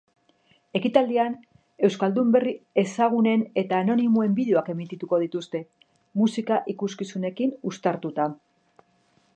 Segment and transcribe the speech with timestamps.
[0.77, 1.33] Ekitaldian
[1.87, 2.53] euskaldun berri
[2.83, 5.63] ezagunen eta anonimoen bideoak emititu dituzte,
[6.23, 8.29] musika ikuskizunekin uztartuta.